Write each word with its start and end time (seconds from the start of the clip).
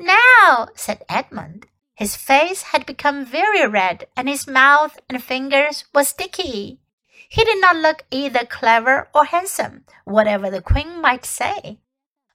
Now? 0.00 0.68
said 0.74 1.04
Edmund. 1.08 1.66
His 1.94 2.14
face 2.14 2.62
had 2.62 2.86
become 2.86 3.24
very 3.24 3.66
red, 3.66 4.06
and 4.16 4.28
his 4.28 4.46
mouth 4.46 5.00
and 5.08 5.22
fingers 5.22 5.84
were 5.92 6.04
sticky. 6.04 6.80
He 7.28 7.44
did 7.44 7.60
not 7.60 7.76
look 7.76 8.04
either 8.10 8.46
clever 8.46 9.08
or 9.14 9.24
handsome, 9.24 9.84
whatever 10.04 10.48
the 10.50 10.62
queen 10.62 11.00
might 11.00 11.24
say. 11.24 11.80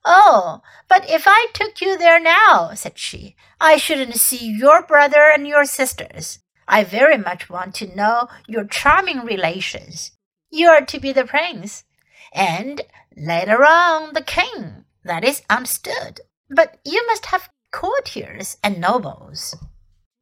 Oh, 0.04 0.60
but 0.86 1.08
if 1.08 1.24
I 1.26 1.46
took 1.54 1.80
you 1.80 1.96
there 1.96 2.20
now, 2.20 2.74
said 2.74 2.98
she, 2.98 3.36
I 3.58 3.78
shouldn't 3.78 4.16
see 4.16 4.46
your 4.46 4.82
brother 4.82 5.30
and 5.32 5.48
your 5.48 5.64
sisters. 5.64 6.40
I 6.68 6.84
very 6.84 7.16
much 7.16 7.48
want 7.48 7.74
to 7.76 7.96
know 7.96 8.28
your 8.46 8.64
charming 8.64 9.20
relations. 9.20 10.12
You 10.50 10.68
are 10.68 10.84
to 10.84 11.00
be 11.00 11.12
the 11.12 11.24
prince, 11.24 11.84
and 12.32 12.82
later 13.16 13.64
on 13.64 14.12
the 14.12 14.22
king. 14.22 14.84
That 15.04 15.24
is 15.24 15.42
understood. 15.50 16.20
But 16.50 16.78
you 16.84 17.04
must 17.06 17.26
have 17.26 17.48
courtiers 17.70 18.56
and 18.62 18.80
nobles. 18.80 19.56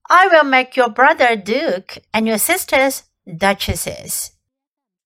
I 0.09 0.29
will 0.29 0.45
make 0.45 0.77
your 0.77 0.91
brother 0.91 1.37
duke 1.37 1.99
and 2.13 2.27
your 2.27 2.39
sisters 2.39 3.05
duchesses. 3.27 4.33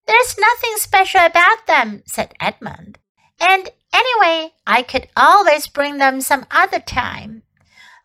There's 0.06 0.38
nothing 0.38 0.74
special 0.76 1.20
about 1.24 1.66
them, 1.66 2.02
said 2.06 2.34
Edmund. 2.40 2.98
And 3.40 3.68
anyway, 3.92 4.52
I 4.66 4.82
could 4.82 5.08
always 5.16 5.66
bring 5.66 5.98
them 5.98 6.20
some 6.20 6.46
other 6.50 6.80
time. 6.80 7.42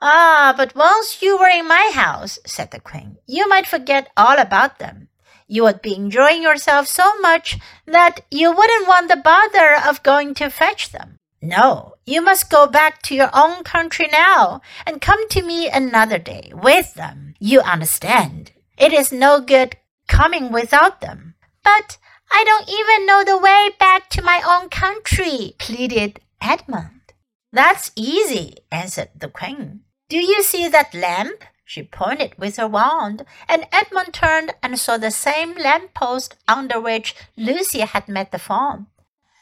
Ah, 0.02 0.54
but 0.58 0.76
once 0.76 1.22
you 1.22 1.38
were 1.38 1.48
in 1.48 1.68
my 1.68 1.92
house, 1.94 2.40
said 2.46 2.72
the 2.72 2.80
queen, 2.80 3.18
you 3.28 3.48
might 3.48 3.68
forget 3.68 4.10
all 4.18 4.40
about 4.40 4.80
them. 4.80 5.10
You 5.48 5.64
would 5.64 5.82
be 5.82 5.96
enjoying 5.96 6.42
yourself 6.42 6.88
so 6.88 7.20
much 7.20 7.60
that 7.86 8.22
you 8.32 8.52
wouldn't 8.52 8.88
want 8.88 9.10
the 9.10 9.18
bother 9.18 9.76
of 9.88 10.02
going 10.02 10.34
to 10.36 10.50
fetch 10.50 10.92
them. 10.92 11.18
No, 11.42 11.96
you 12.06 12.22
must 12.22 12.52
go 12.52 12.68
back 12.68 13.02
to 13.04 13.16
your 13.16 13.32
own 13.34 13.64
country 13.64 14.08
now 14.12 14.62
and 14.86 15.02
come 15.02 15.28
to 15.30 15.42
me 15.42 15.70
another 15.70 16.20
day 16.20 16.52
with 16.54 16.94
them. 16.94 17.34
You 17.40 17.62
understand. 17.62 18.52
It 18.78 18.94
is 18.94 19.12
no 19.12 19.42
good 19.42 19.78
coming 20.08 20.52
without 20.52 21.02
them. 21.02 21.34
But 21.64 21.98
I 22.32 22.44
don't 22.46 22.70
even 22.70 23.06
know 23.08 23.24
the 23.24 23.38
way 23.38 23.70
back 23.80 24.10
to 24.12 24.22
my 24.22 24.42
own 24.46 24.70
country, 24.70 25.56
pleaded 25.58 26.20
Edmund. 26.40 27.14
That's 27.52 27.92
easy, 27.96 28.58
answered 28.72 29.10
the 29.16 29.28
queen. 29.28 29.82
Do 30.10 30.18
you 30.18 30.44
see 30.44 30.68
that 30.68 30.94
lamp? 30.94 31.44
She 31.66 31.84
pointed 31.84 32.38
with 32.38 32.58
her 32.58 32.68
wand, 32.68 33.26
and 33.48 33.66
Edmund 33.72 34.14
turned 34.14 34.54
and 34.62 34.78
saw 34.78 34.98
the 34.98 35.10
same 35.10 35.56
lamp 35.56 35.94
post 35.94 36.36
under 36.48 36.80
which 36.80 37.16
Lucy 37.38 37.80
had 37.80 38.08
met 38.08 38.32
the 38.32 38.40
faun. 38.40 38.88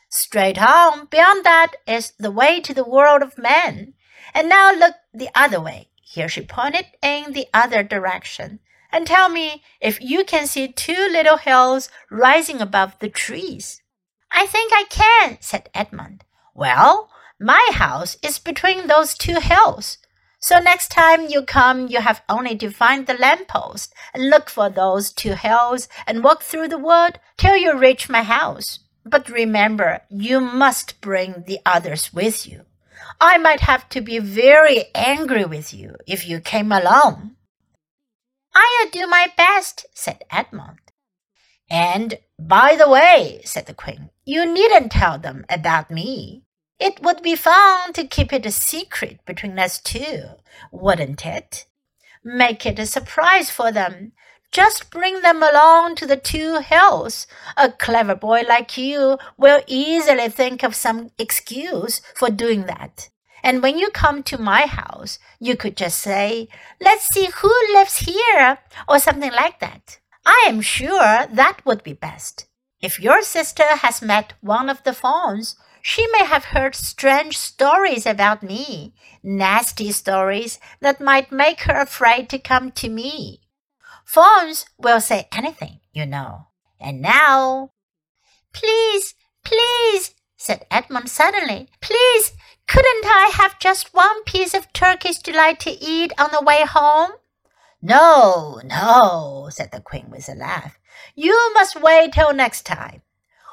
Straight 0.10 0.60
on, 0.60 1.06
beyond 1.06 1.46
that 1.46 1.74
is 1.86 2.14
the 2.18 2.32
way 2.32 2.60
to 2.62 2.74
the 2.74 2.84
world 2.84 3.22
of 3.22 3.38
men. 3.38 3.94
And 4.34 4.50
now 4.50 4.74
look 4.74 4.96
the 5.14 5.30
other 5.36 5.62
way. 5.62 5.90
Here 6.02 6.28
she 6.28 6.42
pointed 6.42 6.88
in 7.04 7.34
the 7.34 7.48
other 7.54 7.84
direction. 7.84 8.60
And 8.92 9.06
tell 9.06 9.30
me 9.30 9.62
if 9.80 10.02
you 10.02 10.24
can 10.24 10.48
see 10.48 10.68
two 10.68 11.08
little 11.12 11.38
hills 11.38 11.90
rising 12.10 12.60
above 12.60 12.98
the 12.98 13.10
trees. 13.10 13.84
I 14.32 14.48
think 14.48 14.74
I 14.74 14.86
can, 14.90 15.38
said 15.42 15.70
Edmund. 15.76 16.24
Well, 16.56 17.12
my 17.40 17.70
house 17.74 18.18
is 18.24 18.40
between 18.40 18.88
those 18.88 19.14
two 19.14 19.40
hills. 19.40 20.00
So 20.40 20.60
next 20.60 20.90
time 20.90 21.28
you 21.28 21.44
come, 21.44 21.88
you 21.88 22.02
have 22.02 22.24
only 22.28 22.56
to 22.58 22.72
find 22.72 23.06
the 23.06 23.14
lamppost 23.14 23.94
and 24.14 24.30
look 24.30 24.50
for 24.50 24.70
those 24.70 25.12
two 25.12 25.34
hills 25.34 25.88
and 26.08 26.24
walk 26.24 26.42
through 26.42 26.70
the 26.70 26.80
wood 26.80 27.20
till 27.38 27.56
you 27.56 27.78
reach 27.78 28.10
my 28.10 28.24
house. 28.24 28.80
But 29.10 29.28
remember, 29.30 30.02
you 30.10 30.40
must 30.40 31.02
bring 31.02 31.44
the 31.48 31.60
others 31.66 32.14
with 32.14 32.48
you. 32.48 32.66
I 33.20 33.38
might 33.40 33.62
have 33.62 33.90
to 33.90 34.02
be 34.02 34.20
very 34.20 34.86
angry 34.94 35.46
with 35.46 35.74
you 35.74 35.96
if 36.06 36.28
you 36.28 36.40
came 36.40 36.72
alone. 36.72 37.36
I'll 38.54 38.90
do 38.92 39.08
my 39.08 39.32
best, 39.36 39.88
said 39.94 40.24
Edmund. 40.32 40.80
And 41.72 42.20
by 42.38 42.76
the 42.76 42.90
way, 42.90 43.42
said 43.46 43.66
the 43.66 43.74
queen, 43.74 44.12
you 44.26 44.46
needn't 44.46 44.92
tell 44.92 45.18
them 45.18 45.44
about 45.50 45.90
me. 45.90 46.44
It 46.80 47.02
would 47.02 47.24
be 47.24 47.36
fun 47.36 47.94
to 47.94 48.08
keep 48.08 48.32
it 48.32 48.46
a 48.46 48.52
secret 48.52 49.26
between 49.26 49.58
us 49.58 49.80
two, 49.80 50.22
wouldn't 50.72 51.26
it? 51.26 51.66
Make 52.24 52.66
it 52.66 52.78
a 52.78 52.86
surprise 52.86 53.50
for 53.50 53.72
them 53.72 54.12
just 54.52 54.90
bring 54.90 55.22
them 55.22 55.44
along 55.44 55.96
to 55.96 56.06
the 56.08 56.18
two 56.18 56.60
hills. 56.60 57.28
A 57.56 57.72
clever 57.72 58.16
boy 58.16 58.44
like 58.48 58.78
you 58.78 59.18
will 59.38 59.62
easily 59.68 60.30
think 60.30 60.64
of 60.64 60.76
some 60.76 61.12
excuse 61.18 62.02
for 62.16 62.30
doing 62.30 62.66
that. 62.66 63.10
And 63.44 63.62
when 63.62 63.78
you 63.78 63.90
come 63.90 64.24
to 64.24 64.42
my 64.42 64.66
house, 64.66 65.20
you 65.40 65.56
could 65.56 65.78
just 65.78 66.00
say, 66.00 66.48
Let's 66.82 67.08
see 67.08 67.28
who 67.28 67.54
lives 67.72 68.00
here, 68.00 68.60
or 68.88 69.00
something 69.00 69.32
like 69.32 69.60
that. 69.60 70.00
I 70.26 70.46
am 70.48 70.62
sure 70.62 71.28
that 71.32 71.62
would 71.66 71.84
be 71.84 71.94
best. 71.94 72.48
If 72.82 73.00
your 73.00 73.22
sister 73.22 73.78
has 73.78 74.02
met 74.02 74.34
one 74.42 74.70
of 74.70 74.84
the 74.84 74.94
fauns, 74.94 75.56
she 75.82 76.08
may 76.12 76.26
have 76.26 76.46
heard 76.46 76.76
strange 76.76 77.38
stories 77.38 78.06
about 78.06 78.44
me, 78.44 78.94
nasty 79.24 79.92
stories 79.92 80.60
that 80.82 81.00
might 81.00 81.32
make 81.32 81.62
her 81.62 81.80
afraid 81.80 82.30
to 82.30 82.40
come 82.40 82.72
to 82.74 82.90
me. 82.90 83.42
Fauns 84.10 84.66
will 84.80 85.02
say 85.02 85.28
anything, 85.32 85.82
you 85.94 86.04
know. 86.04 86.48
And 86.80 87.00
now. 87.00 87.74
Please, 88.54 89.14
please, 89.46 90.16
said 90.36 90.66
Edmund 90.72 91.10
suddenly. 91.10 91.70
Please, 91.80 92.32
couldn't 92.68 93.06
I 93.06 93.30
have 93.36 93.60
just 93.60 93.94
one 93.94 94.24
piece 94.24 94.56
of 94.56 94.74
Turkish 94.74 95.20
delight 95.20 95.60
to 95.60 95.70
eat 95.70 96.12
on 96.18 96.32
the 96.32 96.42
way 96.42 96.66
home? 96.66 97.12
No, 97.84 98.60
no, 98.66 99.50
said 99.52 99.70
the 99.72 99.80
queen 99.80 100.10
with 100.10 100.28
a 100.28 100.34
laugh. 100.34 100.80
You 101.14 101.52
must 101.54 101.80
wait 101.80 102.14
till 102.14 102.34
next 102.34 102.66
time. 102.66 103.04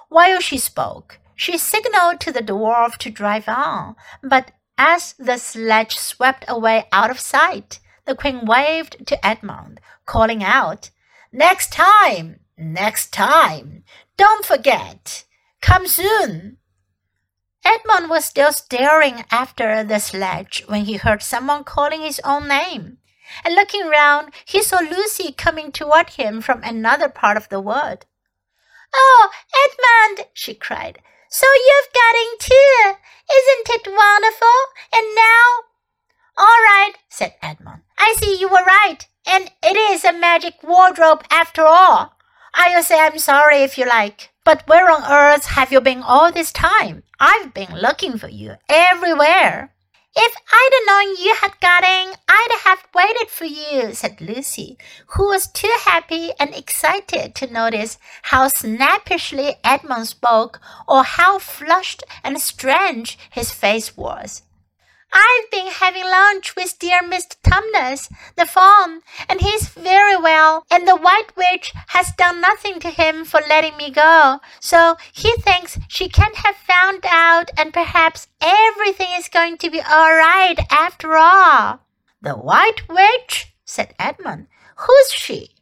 While 0.09 0.41
she 0.41 0.57
spoke, 0.57 1.19
she 1.35 1.59
signaled 1.59 2.19
to 2.21 2.33
the 2.33 2.41
dwarf 2.41 2.97
to 3.01 3.11
drive 3.11 3.47
on, 3.47 3.95
but 4.23 4.53
as 4.79 5.13
the 5.19 5.37
sledge 5.37 5.99
swept 5.99 6.47
away 6.49 6.87
out 6.93 7.11
of 7.11 7.21
sight, 7.21 7.79
the 8.07 8.15
queen 8.15 8.47
waved 8.47 9.07
to 9.07 9.27
Edmund, 9.27 9.81
calling 10.07 10.43
out, 10.43 10.91
Next 11.33 11.73
time, 11.73 12.41
next 12.57 13.13
time, 13.13 13.85
don't 14.17 14.45
forget, 14.45 15.25
come 15.61 15.87
soon. 15.87 16.59
Edmund 17.65 18.09
was 18.09 18.25
still 18.25 18.53
staring 18.53 19.25
after 19.31 19.83
the 19.83 19.99
sledge 19.99 20.63
when 20.69 20.85
he 20.85 20.97
heard 20.97 21.23
someone 21.23 21.65
calling 21.65 22.01
his 22.01 22.21
own 22.25 22.47
name. 22.47 22.99
And 23.45 23.57
looking 23.57 23.89
round, 23.89 24.33
he 24.45 24.63
saw 24.63 24.79
Lucy 24.79 25.33
coming 25.33 25.73
toward 25.73 26.11
him 26.11 26.41
from 26.41 26.63
another 26.63 27.09
part 27.09 27.37
of 27.37 27.49
the 27.49 27.61
wood. 27.61 28.07
Oh, 28.95 29.31
Edmund, 29.67 30.29
she 30.33 30.55
cried, 30.55 31.03
so 31.29 31.47
you've 31.53 31.93
got 31.93 32.15
in 32.15 32.39
too. 32.39 32.95
Isn't 33.35 33.69
it 33.69 33.93
wonderful? 33.93 34.59
And 34.95 35.15
now 35.17 35.67
all 36.39 36.47
right, 36.47 36.93
said 37.09 37.35
Edmund. 37.41 37.83
I 38.07 38.15
see 38.21 38.39
you 38.39 38.49
were 38.49 38.63
right, 38.65 38.99
and 39.27 39.51
it 39.65 39.77
is 39.77 40.05
a 40.05 40.13
magic 40.13 40.55
wardrobe 40.63 41.25
after 41.29 41.63
all. 41.63 42.17
I'll 42.55 42.85
say 42.85 43.01
I'm 43.01 43.19
sorry 43.19 43.65
if 43.65 43.77
you 43.77 43.85
like. 43.85 44.31
But 44.45 44.63
where 44.69 44.89
on 44.89 45.03
earth 45.11 45.47
have 45.47 45.73
you 45.73 45.81
been 45.81 46.05
all 46.05 46.31
this 46.31 46.53
time? 46.53 47.03
I've 47.19 47.53
been 47.53 47.75
looking 47.75 48.17
for 48.17 48.29
you 48.29 48.55
everywhere. 48.69 49.75
If 50.15 50.35
I'd 50.53 50.85
known 50.87 51.17
you 51.17 51.35
had 51.41 51.61
got 51.61 51.83
in, 51.83 52.15
I'd 52.29 52.61
have 52.65 52.87
waited 52.95 53.29
for 53.29 53.45
you, 53.45 53.93
said 53.93 54.21
Lucy, 54.21 54.79
who 55.09 55.27
was 55.27 55.49
too 55.49 55.75
happy 55.81 56.31
and 56.39 56.55
excited 56.55 57.35
to 57.35 57.53
notice 57.53 57.99
how 58.31 58.47
snappishly 58.47 59.57
Edmund 59.65 60.07
spoke 60.07 60.61
or 60.87 61.03
how 61.03 61.41
flushed 61.41 62.05
and 62.23 62.41
strange 62.41 63.19
his 63.31 63.51
face 63.51 63.97
was. 63.97 64.43
I've 65.13 65.51
been 65.51 65.69
having 65.69 66.05
lunch 66.05 66.55
with 66.57 66.79
dear 66.79 67.03
Mr. 67.03 67.37
Tumnus, 67.43 68.11
the 68.37 68.47
faun, 68.47 69.01
and 69.29 69.41
he's 69.41 69.69
very 69.69 70.17
well, 70.17 70.65
and 70.71 70.87
the 70.87 70.97
White 70.97 71.37
Witch 71.37 71.73
has 71.89 72.13
done 72.13 72.41
nothing 72.41 72.81
to 72.81 72.91
him 72.91 73.25
for 73.25 73.41
letting 73.49 73.77
me 73.77 73.91
go, 73.91 74.41
so 74.61 74.97
he 75.13 75.33
thinks 75.39 75.79
she 75.89 76.09
can't 76.09 76.37
have 76.37 76.57
found 76.57 77.05
out, 77.07 77.51
and 77.57 77.73
perhaps 77.73 78.29
everything 78.41 79.09
is 79.17 79.29
going 79.29 79.59
to 79.59 79.71
be 79.71 79.81
all 79.81 80.15
right 80.15 80.57
after 80.71 81.17
all. 81.17 81.81
The 82.21 82.35
White 82.35 82.89
Witch? 82.89 83.55
said 83.65 83.95
Edmund. 83.99 84.47
Who's 84.77 85.13
she? 85.13 85.56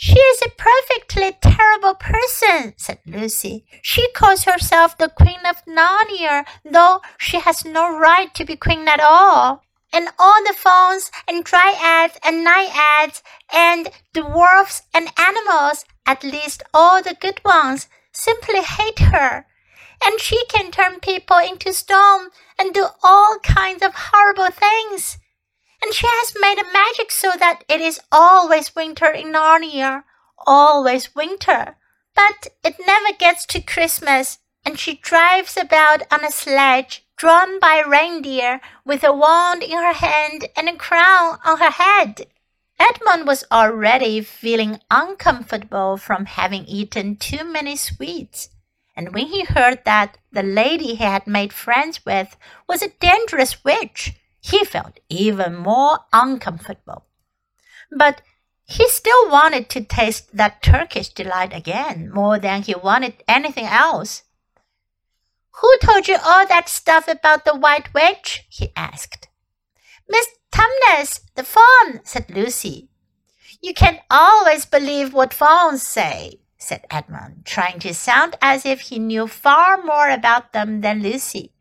She 0.00 0.18
is 0.18 0.42
a 0.42 0.50
perfectly 0.56 1.32
terrible 1.42 1.94
person, 1.94 2.72
said 2.76 3.00
Lucy. 3.04 3.66
She 3.82 4.08
calls 4.12 4.44
herself 4.44 4.96
the 4.96 5.08
Queen 5.08 5.40
of 5.44 5.64
Narnia, 5.66 6.46
though 6.64 7.00
she 7.18 7.40
has 7.40 7.64
no 7.64 7.98
right 7.98 8.32
to 8.34 8.44
be 8.44 8.54
queen 8.56 8.86
at 8.86 9.00
all. 9.00 9.64
And 9.92 10.08
all 10.18 10.40
the 10.44 10.54
fauns 10.54 11.10
and 11.26 11.44
dryads 11.44 12.16
and 12.22 12.44
naiads 12.44 13.22
and 13.52 13.88
dwarfs 14.14 14.82
and 14.94 15.10
animals, 15.18 15.84
at 16.06 16.22
least 16.22 16.62
all 16.72 17.02
the 17.02 17.16
good 17.20 17.40
ones, 17.44 17.88
simply 18.12 18.62
hate 18.62 19.00
her. 19.00 19.46
and 20.04 20.20
she 20.20 20.44
can 20.46 20.70
turn 20.70 21.00
people 21.00 21.38
into 21.38 21.72
stone 21.72 22.28
and 22.58 22.72
do 22.72 22.86
all 23.02 23.38
kinds 23.40 23.82
of 23.82 23.92
horrible 23.94 24.50
things. 24.50 25.18
And 25.82 25.94
she 25.94 26.06
has 26.06 26.34
made 26.40 26.58
a 26.58 26.72
magic 26.72 27.10
so 27.10 27.32
that 27.38 27.62
it 27.68 27.80
is 27.80 28.00
always 28.10 28.74
winter 28.74 29.10
in 29.10 29.32
Narnia, 29.32 30.04
always 30.46 31.14
winter. 31.14 31.76
But 32.14 32.48
it 32.64 32.76
never 32.84 33.16
gets 33.16 33.46
to 33.46 33.60
Christmas, 33.60 34.38
and 34.64 34.78
she 34.78 34.96
drives 34.96 35.56
about 35.56 36.02
on 36.12 36.24
a 36.24 36.32
sledge 36.32 37.04
drawn 37.16 37.58
by 37.58 37.82
reindeer 37.86 38.60
with 38.84 39.04
a 39.04 39.12
wand 39.12 39.62
in 39.62 39.76
her 39.76 39.92
hand 39.92 40.46
and 40.56 40.68
a 40.68 40.76
crown 40.76 41.38
on 41.44 41.58
her 41.58 41.70
head. 41.70 42.26
Edmund 42.80 43.26
was 43.26 43.44
already 43.50 44.20
feeling 44.20 44.80
uncomfortable 44.90 45.96
from 45.96 46.26
having 46.26 46.64
eaten 46.66 47.16
too 47.16 47.44
many 47.44 47.74
sweets, 47.74 48.50
and 48.96 49.12
when 49.12 49.26
he 49.26 49.44
heard 49.44 49.84
that 49.84 50.16
the 50.30 50.44
lady 50.44 50.94
he 50.94 51.04
had 51.04 51.26
made 51.26 51.52
friends 51.52 52.04
with 52.04 52.36
was 52.68 52.82
a 52.82 52.92
dangerous 53.00 53.64
witch, 53.64 54.14
he 54.50 54.64
felt 54.64 55.00
even 55.08 55.54
more 55.56 55.98
uncomfortable. 56.12 57.04
But 57.90 58.22
he 58.64 58.88
still 58.88 59.30
wanted 59.30 59.68
to 59.70 59.84
taste 59.84 60.36
that 60.36 60.62
Turkish 60.62 61.08
delight 61.08 61.54
again 61.54 62.10
more 62.12 62.38
than 62.38 62.62
he 62.62 62.74
wanted 62.74 63.22
anything 63.26 63.66
else. 63.66 64.22
Who 65.60 65.78
told 65.78 66.06
you 66.08 66.16
all 66.24 66.46
that 66.46 66.68
stuff 66.68 67.08
about 67.08 67.44
the 67.44 67.56
White 67.56 67.92
Witch? 67.92 68.46
he 68.48 68.72
asked. 68.76 69.28
Miss 70.08 70.26
Tumnus, 70.52 71.20
the 71.34 71.42
faun, 71.42 72.00
said 72.04 72.30
Lucy. 72.30 72.88
You 73.60 73.74
can 73.74 74.00
always 74.10 74.64
believe 74.66 75.12
what 75.12 75.34
fauns 75.34 75.82
say, 75.82 76.40
said 76.56 76.86
Edmund, 76.90 77.44
trying 77.44 77.80
to 77.80 77.92
sound 77.92 78.36
as 78.40 78.64
if 78.64 78.80
he 78.82 78.98
knew 78.98 79.26
far 79.26 79.82
more 79.82 80.08
about 80.08 80.52
them 80.52 80.80
than 80.80 81.02
Lucy. 81.02 81.52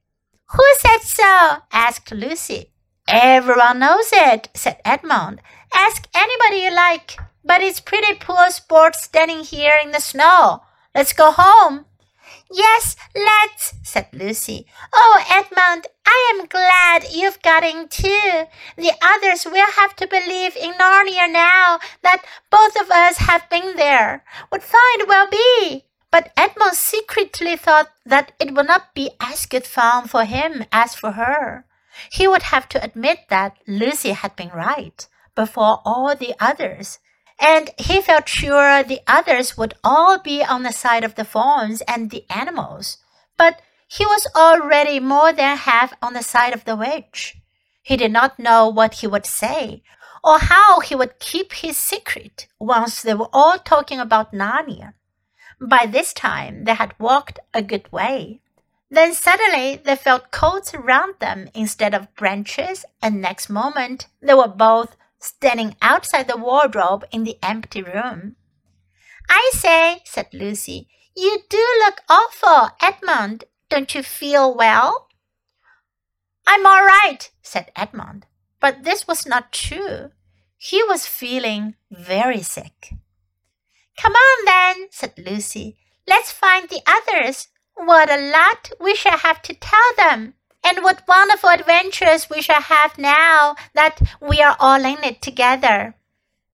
Who 0.51 0.63
said 0.79 0.99
so? 0.99 1.57
asked 1.71 2.11
Lucy. 2.11 2.71
Everyone 3.07 3.80
knows 3.80 4.09
it, 4.12 4.50
said 4.54 4.81
Edmund. 4.83 5.42
Ask 5.74 6.07
anybody 6.13 6.63
you 6.63 6.75
like. 6.75 7.18
But 7.44 7.62
it's 7.62 7.80
pretty 7.80 8.15
poor 8.19 8.50
sport 8.50 8.95
standing 8.95 9.39
here 9.39 9.75
in 9.81 9.92
the 9.92 10.01
snow. 10.01 10.63
Let's 10.94 11.13
go 11.13 11.31
home. 11.31 11.86
Yes, 12.51 12.98
let's, 13.15 13.74
said 13.83 14.07
Lucy. 14.12 14.68
Oh, 14.94 15.24
Edmund, 15.30 15.88
I 16.06 16.33
am 16.33 16.48
glad 16.48 17.12
you've 17.12 17.42
got 17.42 17.63
in 17.63 17.88
too. 17.88 18.45
The 18.75 18.92
others 19.01 19.45
will 19.45 19.71
have 19.77 19.95
to 19.98 20.07
believe 20.07 20.57
in 20.57 20.74
Narnia 20.74 21.31
now 21.31 21.80
that 22.04 22.24
both 22.50 22.80
of 22.80 22.92
us 22.92 23.18
have 23.18 23.50
been 23.50 23.77
there. 23.77 24.24
What 24.50 24.63
fun 24.63 25.07
will 25.07 25.27
be! 25.30 25.86
But 26.12 26.31
Edmund 26.36 26.75
secretly 26.75 27.56
thought 27.56 27.89
that 28.06 28.31
it 28.39 28.54
would 28.54 28.68
not 28.68 28.94
be 28.94 29.12
as 29.21 29.45
good 29.45 29.65
fun 29.65 30.07
for 30.07 30.25
him 30.25 30.65
as 30.71 30.95
for 30.95 31.12
her. 31.12 31.65
He 32.11 32.27
would 32.27 32.44
have 32.44 32.67
to 32.69 32.83
admit 32.83 33.29
that 33.29 33.57
Lucy 33.67 34.11
had 34.11 34.35
been 34.35 34.49
right 34.49 35.07
before 35.35 35.81
all 35.85 36.15
the 36.15 36.33
others 36.39 36.99
and 37.39 37.69
he 37.77 38.01
felt 38.01 38.27
sure 38.27 38.83
the 38.83 39.01
others 39.05 39.57
would 39.57 39.75
all 39.83 40.17
be 40.19 40.44
on 40.44 40.63
the 40.63 40.71
side 40.71 41.03
of 41.03 41.15
the 41.15 41.25
fauns 41.25 41.81
and 41.88 42.09
the 42.09 42.25
animals. 42.29 42.97
But 43.38 43.61
he 43.88 44.05
was 44.05 44.27
already 44.35 44.99
more 44.99 45.31
than 45.31 45.57
half 45.57 45.94
on 46.01 46.13
the 46.13 46.23
side 46.23 46.53
of 46.53 46.65
the 46.65 46.75
witch. 46.75 47.38
He 47.83 47.95
did 47.95 48.11
not 48.11 48.39
know 48.39 48.67
what 48.67 48.95
he 48.95 49.07
would 49.07 49.25
say, 49.25 49.83
or 50.23 50.39
how 50.39 50.79
he 50.79 50.95
would 50.95 51.19
keep 51.19 51.53
his 51.53 51.77
secret 51.77 52.47
once 52.59 53.01
they 53.01 53.13
were 53.13 53.29
all 53.31 53.59
talking 53.59 53.99
about 53.99 54.33
Narnia. 54.33 54.94
By 55.61 55.85
this 55.85 56.13
time 56.13 56.65
they 56.65 56.73
had 56.73 56.99
walked 56.99 57.39
a 57.53 57.61
good 57.61 57.91
way. 57.91 58.41
Then 58.89 59.13
suddenly 59.13 59.81
they 59.83 59.95
felt 59.95 60.31
coats 60.31 60.73
around 60.73 61.15
them 61.19 61.49
instead 61.53 61.93
of 61.93 62.13
branches, 62.15 62.85
and 63.01 63.21
next 63.21 63.49
moment 63.49 64.07
they 64.21 64.33
were 64.33 64.47
both 64.47 64.95
standing 65.19 65.75
outside 65.81 66.27
the 66.27 66.37
wardrobe 66.37 67.05
in 67.11 67.23
the 67.23 67.37
empty 67.43 67.81
room. 67.81 68.35
I 69.29 69.51
say, 69.53 70.01
said 70.05 70.27
Lucy, 70.31 70.87
you 71.15 71.39
do 71.49 71.65
look 71.79 72.01
awful, 72.07 72.69
Edmund. 72.81 73.43
Don't 73.69 73.93
you 73.93 74.03
feel 74.03 74.55
well? 74.55 75.07
I'm 76.45 76.65
all 76.65 76.85
right, 76.85 77.29
said 77.41 77.71
Edmund. 77.75 78.25
But 78.61 78.83
this 78.83 79.07
was 79.07 79.27
not 79.27 79.51
true. 79.51 80.11
He 80.57 80.81
was 80.83 81.05
feeling 81.05 81.75
very 81.91 82.41
sick. 82.41 82.93
Come 83.97 84.13
on 84.13 84.45
then, 84.45 84.87
said 84.91 85.13
Lucy. 85.17 85.77
Let's 86.07 86.31
find 86.31 86.69
the 86.69 86.81
others. 86.87 87.49
What 87.77 88.09
a 88.09 88.31
lot 88.31 88.71
we 88.79 88.95
shall 88.95 89.19
have 89.19 89.41
to 89.44 89.53
tell 89.53 89.94
them. 89.97 90.33
And 90.63 90.83
what 90.83 91.07
wonderful 91.07 91.50
adventures 91.50 92.27
we 92.29 92.41
shall 92.41 92.62
have 92.62 92.97
now 92.97 93.56
that 93.74 94.01
we 94.19 94.41
are 94.41 94.57
all 94.59 94.83
in 94.83 95.03
it 95.03 95.21
together. 95.21 95.95